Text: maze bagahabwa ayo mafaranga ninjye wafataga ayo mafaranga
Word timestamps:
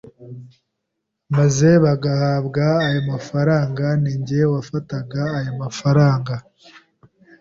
maze 1.37 1.69
bagahabwa 1.83 2.63
ayo 2.87 3.01
mafaranga 3.11 3.85
ninjye 4.03 4.41
wafataga 4.53 5.21
ayo 5.37 5.51
mafaranga 5.61 6.33